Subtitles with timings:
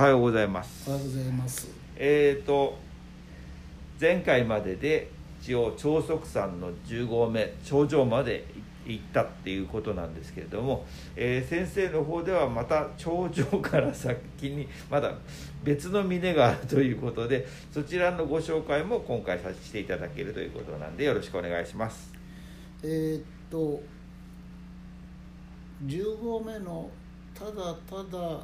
[0.00, 1.68] はようございますおはようございます。
[1.94, 2.78] えーと
[4.00, 5.10] 前回までで
[5.42, 8.46] 一応長足山の10合目頂上まで
[8.86, 10.86] 行ったっていうことなんですけれども、
[11.16, 15.12] えー先生の方ではまた頂上から先にまだ
[15.62, 22.10] 別の峰があるということでそちらのご紹介も今回させていただけるということなんでよろしくお願いします。
[22.82, 23.82] えーっと
[25.84, 26.88] 10合目の
[27.34, 28.40] ただただ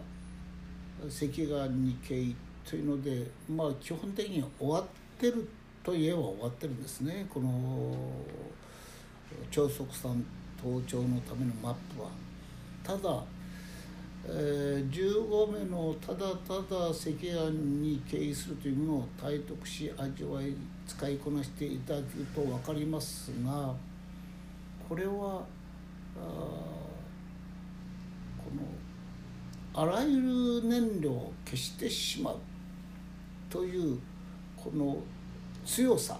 [1.05, 2.35] 赤岩に経
[2.69, 4.85] というのでまあ基本的に終わっ
[5.19, 5.49] てる
[5.83, 7.95] といえば終わってるんですねこの
[9.51, 10.25] 長足山
[10.63, 12.09] 登頂のためのマップは。
[12.83, 13.23] ただ
[14.29, 20.53] えー10合目のただただ赤岩に経緯するというものを体得し味わい
[20.87, 23.73] 使いこなしていただくと分かりますが
[24.89, 25.17] これはあー
[26.21, 26.27] こ
[28.55, 28.63] の
[29.79, 32.39] あらゆる燃料を消してしまう
[33.51, 33.99] という
[34.57, 34.97] この
[35.67, 36.19] 強さ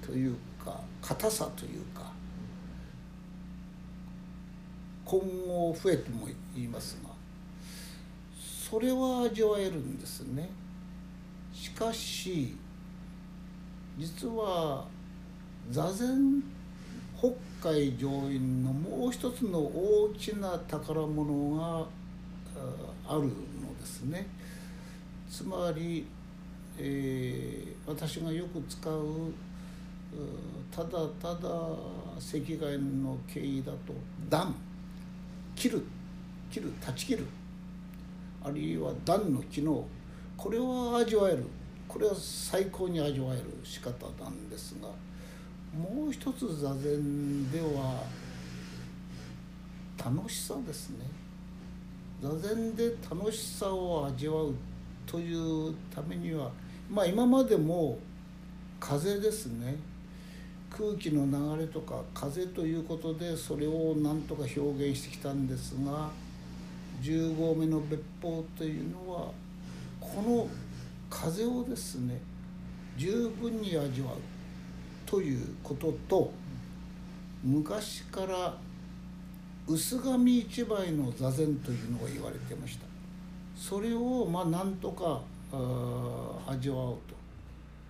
[0.00, 2.12] というか硬さというか
[5.04, 7.10] 今後増えても言いますが
[8.70, 10.48] それは味わえるんですね。
[11.52, 12.56] しかし
[13.98, 14.84] 実は
[15.70, 16.42] 座禅
[17.16, 17.28] 北
[17.70, 21.86] 海上院のもう一つの大きな宝物が
[23.08, 23.28] あるの
[23.78, 24.26] ですね。
[25.30, 26.06] つまり、
[26.78, 29.32] えー私がよく使う
[30.72, 30.90] ただ
[31.22, 31.48] ただ
[32.16, 33.94] 赤外の経緯だと
[34.28, 34.54] 断
[35.54, 35.82] 切る。
[36.50, 36.72] 切る。
[36.80, 37.26] 断ち切る。
[38.42, 39.86] あるいは断の機能。
[40.36, 41.44] これは味わえる。
[41.86, 43.44] これは最高に味わえる。
[43.62, 43.90] 仕方
[44.22, 44.88] なんですが。
[45.78, 48.02] もう一つ座禅では
[49.98, 51.06] 楽しさですね。
[52.26, 54.54] 座禅で楽しさを味わう
[55.06, 56.50] というためには
[56.90, 57.98] まあ今までも
[58.80, 59.76] 風ですね。
[60.68, 61.24] 空気の
[61.56, 66.10] 流れとか風ということでそれを何とか表現してきたんですが
[67.00, 69.30] 10合目の別法というのは
[70.00, 70.48] この
[71.08, 72.20] 風をですね
[72.98, 74.16] 十分に味わう
[75.06, 76.32] ということと
[77.42, 78.54] 昔から
[79.68, 82.86] 薄紙一枚の座禅というのが言われてました
[83.56, 85.20] それをまあなんとか
[85.52, 87.14] あ味わおうと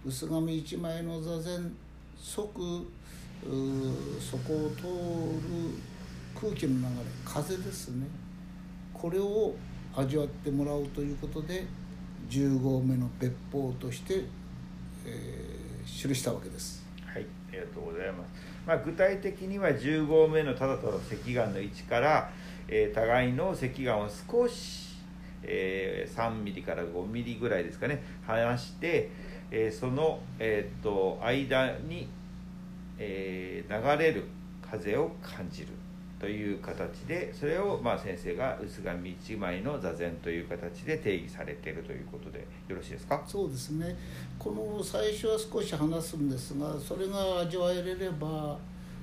[0.06, 1.74] 薄紙一枚の座禅
[2.18, 2.50] 即
[4.20, 4.88] そこを通る
[6.38, 6.88] 空気の流れ
[7.24, 8.06] 風ですね
[8.94, 9.54] これを
[9.94, 11.66] 味わってもらうということで
[12.30, 14.24] 10合目の別法として、
[15.04, 16.84] えー記したわけです。
[17.06, 18.55] はい、ありがとうございます。
[18.66, 22.30] まあ、具体的には10合目のただただ赤岩の位置から、
[22.66, 24.96] えー互いの赤岩を少し、
[25.44, 29.10] えー3ミリから5ミリぐらいですかね離して、
[29.52, 32.08] えーその、えーと間に、
[32.98, 34.24] え流れる
[34.60, 35.68] 風を感じる。
[36.18, 43.22] という形でそれを、まあ、先生が薄紙一枚の座禅という形で定義されているということでよろしいですか？
[43.26, 43.94] そうですね。
[44.38, 48.58] この最初は少し話すんですがそれが味わえれれば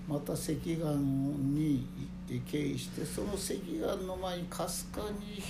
[0.07, 1.87] また赤岩に
[2.27, 5.41] 行って経緯してその赤岩の前にかすかに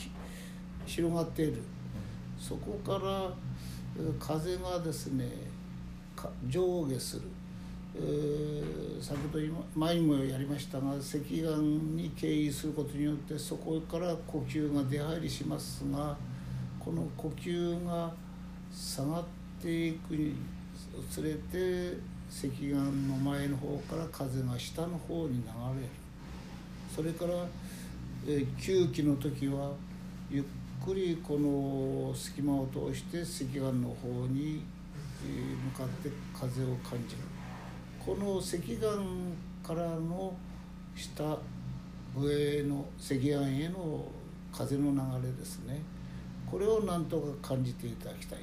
[0.85, 1.61] 広がっている。
[2.37, 3.31] そこから
[4.19, 5.29] 風がですね
[6.47, 7.21] 上下する、
[7.95, 8.63] え
[9.01, 9.43] 先ほど
[9.75, 16.17] 前にもやりましたが赤岩に経由することによってそこから呼吸が出入りしますが
[16.79, 18.11] この呼吸が
[18.73, 19.23] 下がっ
[19.61, 20.35] ていくに
[21.09, 21.97] つれて
[22.29, 25.43] 赤岩の前の方から風が下の方に流
[25.75, 25.89] れる。
[26.93, 27.33] それから、
[28.27, 29.71] え吸気の時は
[30.29, 30.43] ゆっ
[30.83, 34.63] くりこの隙間を通して赤岩の方に
[35.23, 37.32] 向かって風を感じる。
[38.05, 38.93] この赤岩
[39.63, 40.35] からの
[40.95, 41.37] 下
[42.15, 44.05] 上の赤岩への
[44.51, 45.81] 風の流れですね。
[46.49, 48.39] これをなんとか感じていただきたい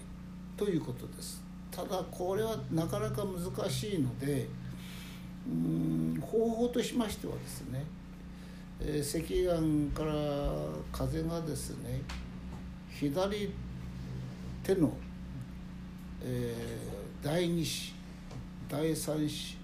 [0.57, 1.43] ということです。
[1.71, 4.49] ただこれはなかなか難しいので
[5.47, 7.85] うん方法としましてはですね、
[8.81, 9.57] えー赤岩
[9.95, 10.15] から
[10.91, 12.01] 風がですね
[12.91, 13.53] 左
[14.63, 14.93] 手の、
[16.23, 18.00] えー第二子
[18.71, 19.57] 第三子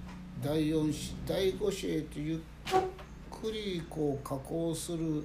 [0.42, 2.38] 第四子第五子へとゆっ
[3.30, 5.22] くりこう下降する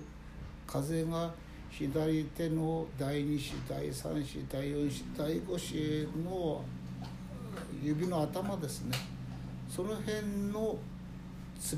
[0.68, 1.33] 風が
[1.72, 6.63] 左手の第二子第三子第四子第五子への
[7.83, 8.95] 指の頭ですね
[9.68, 10.78] その辺の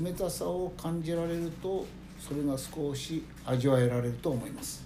[0.04, 1.86] 冷たさを感じられると
[2.20, 4.83] それが少し味わえられると思います。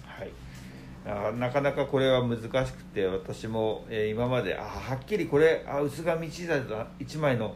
[1.05, 7.55] なかなかこれは難しくて私も、えー今まであはっきりこれあ薄紙一枚だ一枚の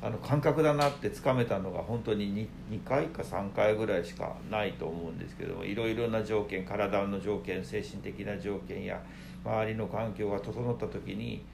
[0.00, 9.02] あの感覚だなってつかめたのが本当に 2, 2回か3回ぐらいしかないと思うんですけどもいろいろな条件体の条件精神的な条件や
[9.44, 11.44] 周りの環境が整った時に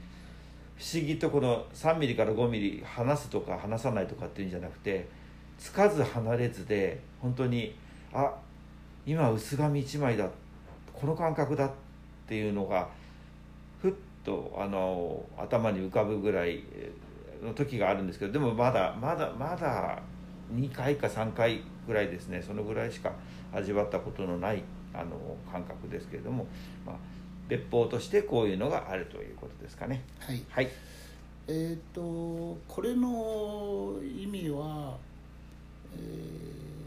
[0.77, 5.09] 不思議とこの3ミリから5ミリ離すとか離さないとかっていうんじゃなくて
[5.59, 7.75] つかず離れずで本当に
[8.13, 8.31] あ
[9.07, 10.44] 今薄紙1枚だって
[10.95, 11.71] この感覚だっ
[12.27, 12.89] ていうのが
[13.83, 13.93] ふっ
[14.25, 17.15] とあの頭に浮かぶぐらいえー
[17.45, 20.03] の時があるんですけどでもまだまだまだ
[20.55, 23.13] 2回か3回ぐらいですねそのぐらいしか
[23.53, 24.63] 味わったことのない
[24.93, 26.47] あの感覚ですけれども、
[26.87, 26.97] まあ、
[27.49, 30.03] 別法としてこういうのがあるということですかね。
[30.21, 30.69] はいはい、
[31.49, 32.01] えっ、と
[32.69, 34.97] これの意味は、
[35.97, 36.84] えー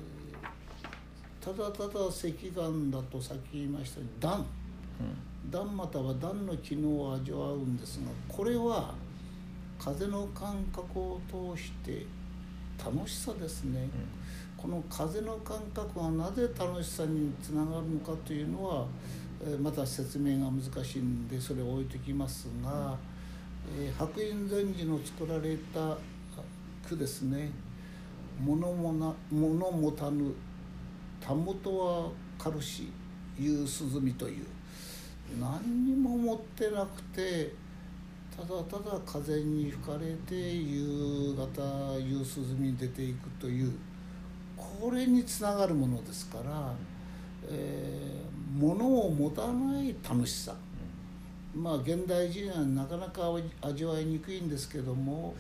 [1.48, 4.46] ただただ石岩だとさっき言いましたように段
[5.50, 8.94] 段または段の機能を味わうんですがこれは
[9.80, 11.22] 風の感覚を
[11.56, 12.06] 通して
[12.84, 13.90] 楽しさですね、
[14.58, 18.86] この風の感覚がなぜ楽しさにつながるのかというのは、
[19.42, 22.96] えーまた説明が難しいんでそれを置いてきますが、
[23.80, 25.98] えー白隠禅師の作られた
[26.88, 27.52] 句ですね
[28.40, 30.34] 「物もな物もたぬ
[31.19, 32.90] たもとは軽し
[33.38, 34.46] 夕涼み」という。
[35.40, 37.54] 何にも持ってなくて
[38.34, 43.74] ただただ風に吹かれて夕方夕涼みに出ていくという
[44.56, 46.74] これにつながるものですから、
[47.50, 48.28] えー
[48.58, 50.56] 物を持たない楽しさ。
[51.54, 53.31] まあ現代人はなかなか
[53.62, 55.34] 味わいにくいんですけども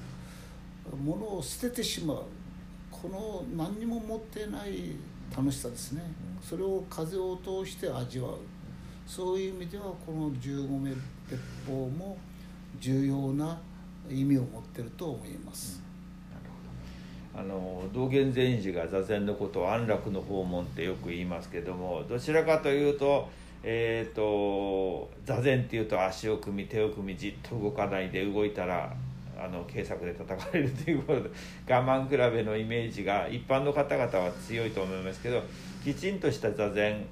[1.03, 2.23] 物を捨ててしまう。
[2.91, 4.95] この何にも持ってない
[5.35, 6.01] 楽しさですね。
[6.41, 8.37] それを風を通して味わう。
[9.05, 10.91] そういう意味ではこの15名
[11.29, 12.17] 鉄砲も
[12.79, 13.57] 重要な
[14.09, 15.87] 意味を持ってると思います。
[17.37, 23.29] あの道元禅師が座禅のことを安楽の訪問ってよく言いますけどもどちらかというと,、
[23.61, 28.91] えー、と座禅っていうと足を組み手を組みじっと動かないで動いたら
[29.39, 31.29] あの警察で叩かれるということで
[31.69, 35.41] 我慢比べのイメージが一般の方々は強いと思いますけど
[35.83, 37.05] きちんとした座禅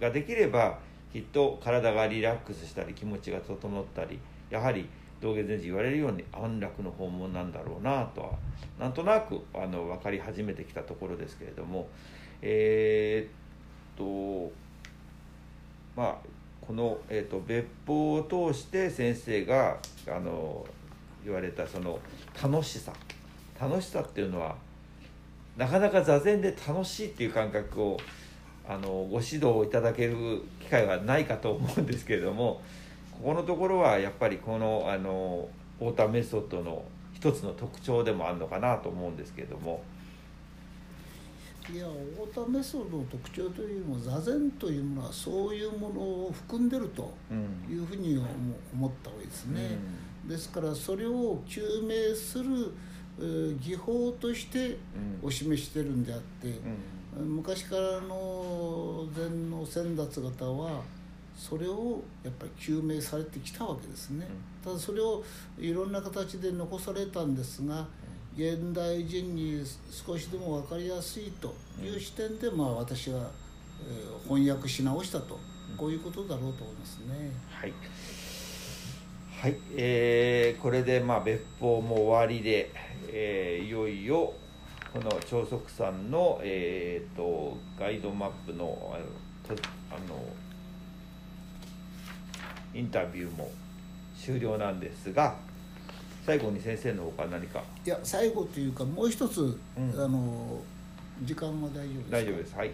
[0.00, 0.78] ができれば
[1.12, 4.18] きっと体がリラックスしたり気持ちが整ったり
[4.50, 4.88] やはり
[5.20, 8.30] 道元禅師言われるように安楽の訪問なんだろうなとは
[8.78, 11.88] なんとなくあの分かり始めてきたところですけれども
[12.42, 14.52] えーっと
[15.96, 16.16] まあ
[16.60, 19.78] この、えーっと別法を通して先生が
[20.08, 20.66] あの
[21.26, 21.98] 言われたその
[22.40, 22.92] 楽しさ
[23.60, 24.54] 楽しさっていうのは
[25.56, 27.96] なかなか座禅で楽しいっていう感覚を
[28.68, 32.62] あのご指導いただける機会はないかと思うんですけれども
[33.12, 35.48] ここのところはやっぱりこのあの
[35.80, 39.82] オーターメソッドの一つの特徴でもあるのかなと思うんですけれども。
[41.68, 41.86] いや
[42.30, 48.24] 太田メソッドの特徴というよりも座禅というものはそういうものを含んでるとうんいうふうに思
[48.72, 49.76] 思った方がいいですね。
[50.28, 52.72] ですからそれを究明する
[53.18, 54.76] えー技法としてうん。
[55.22, 56.48] お示ししてるんであって、
[57.18, 57.36] うん。
[57.36, 60.82] 昔からの禅の先達方は
[61.36, 64.26] それをやっぱり究明されてきたわけですね、
[64.64, 65.22] ただそれを
[65.58, 67.86] いろんな形で残されたんですが
[68.36, 73.30] 現代人に少しでも分かりやすいという視点で、まあ、私は、
[73.80, 75.38] えー翻訳し直したと
[75.76, 77.30] こういうことだろうと思いますね。
[77.48, 77.72] はい、
[79.40, 82.70] はいえーこれでまあ別法も終わりで、
[83.12, 84.32] えーいよいよ
[84.92, 90.24] この長足さんの、えー、とガイドマップのあのとあの
[92.74, 93.50] インタビューも
[94.18, 95.36] 終了なんですが
[96.24, 97.62] 最後に先生のほか何か。
[97.84, 99.58] いや最後というかもう一つ、ん。
[99.78, 100.60] あの
[101.22, 102.16] 時間は大丈夫ですか？
[102.16, 102.54] 大丈夫です。
[102.56, 102.70] はい